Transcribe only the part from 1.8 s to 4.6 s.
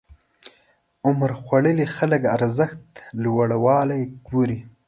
خلک ارزښت لوړوالی ګوري.